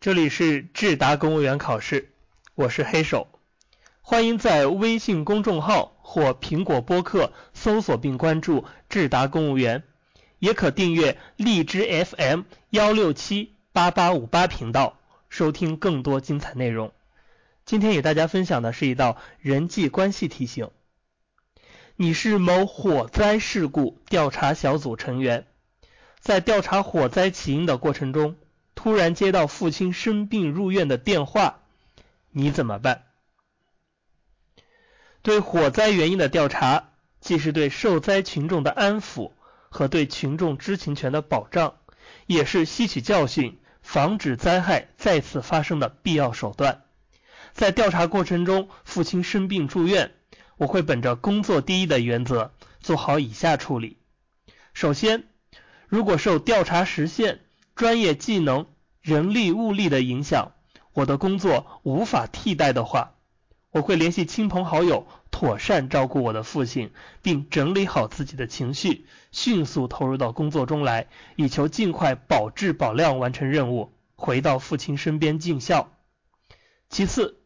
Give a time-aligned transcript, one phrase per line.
[0.00, 2.12] 这里是智达公务员考试，
[2.54, 3.26] 我是黑手，
[4.00, 9.82] 欢迎在微信公众号或苹果播客搜索并关注智达公务员，
[10.38, 16.92] 也可订阅荔枝 FM 幺六七八八五八频道，收听更多精彩内容。
[17.64, 20.70] 今天与大家分享的是一道人际关系题型。
[21.96, 25.48] 你是某火灾事故调查小组成员，
[26.20, 28.36] 在调查火灾起因的过程中，
[28.78, 31.58] 突然接到父亲生病入院的电话，
[32.30, 33.06] 你怎么办？
[35.20, 39.32] 对火灾原因的调查，既是对受灾群众的安抚
[39.68, 41.74] 和对群众知情权的保障，
[42.28, 46.84] 也是吸取教训、防止灾害再次发生的必要手段。
[47.52, 50.12] 在调查过程中，父亲生病住院，
[50.56, 53.98] 我会本着工作第一的原则，做好以下处理。
[54.72, 55.24] 首先，
[55.88, 57.40] 如果受调查时限、
[57.78, 58.66] 专业技能、
[59.00, 60.50] 人力物力的影响，
[60.94, 63.14] 我的工作无法替代的话，
[63.70, 66.90] 我会联系亲朋好友，妥善照顾我的父亲，
[67.22, 75.92] 并整理好自己的情绪，迅速投入到工作中来，以求尽快保质保量完成任务，回到父亲身边尽孝。
[76.90, 77.38] 其次，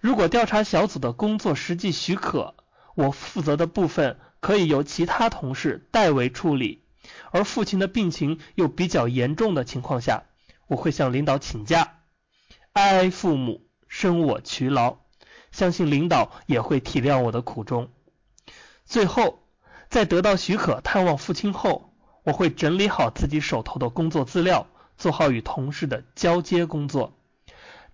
[0.00, 2.54] 如果调查小组的工作实际许可，
[2.94, 6.83] 我负责的部分可以由其他同事代为处理，
[7.30, 10.24] 而父亲的病情又比较严重的情况下，
[10.66, 11.98] 我会向领导请假。
[12.72, 14.98] 哀父母，生我劬劳，
[15.52, 17.90] 相信领导也会体谅我的苦衷。
[18.84, 19.42] 最后，
[19.88, 21.94] 在得到许可探望父亲后，
[22.24, 24.66] 我会整理好自己手头的工作资料，
[24.96, 27.16] 做好与同事的交接工作。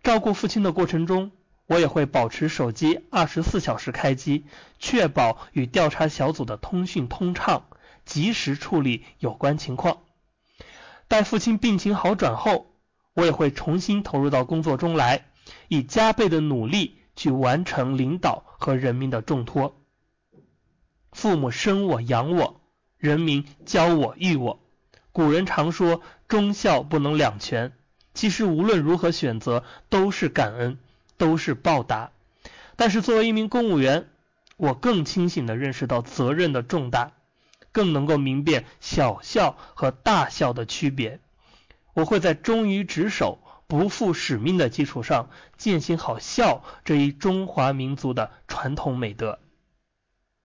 [0.02, 1.30] 照顾父亲的过程中，
[1.66, 4.46] 我也会保持手机二十四小时开机，
[4.78, 7.66] 确保与调查小组的通讯通畅，
[8.04, 9.98] 及时处理有关情况。
[11.08, 12.72] 待父亲病情好转后，
[13.14, 15.26] 我也会重新投入到工作中来，
[15.68, 19.80] 以加倍的努力去完成领导和人民的重托。
[21.12, 22.60] 父母生我养我，
[22.96, 24.60] 人民教我育我。
[25.12, 27.72] 古人常说忠孝不能两全，
[28.14, 30.78] 其实无论如何选择都是感恩。
[31.18, 32.12] 都是报答，
[32.76, 34.08] 但是作为一名公务员，
[34.56, 37.12] 我更清醒地认识到责任的重大，
[37.72, 41.20] 更能够明辨小孝和大孝的区别。
[41.94, 49.38] 我会在忠于职守、不负使命的基础上，践行好孝这一中华民族的传统美德。